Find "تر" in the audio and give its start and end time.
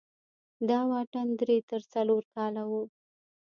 1.69-1.81